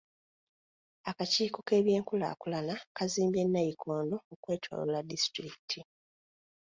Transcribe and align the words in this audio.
Akakiiko 1.09 1.59
k'eby'enkulaakulana 1.67 2.73
kazimbye 2.97 3.41
nnayikondo 3.45 4.15
okwetooloola 4.33 4.99
disitulikiti. 5.09 5.79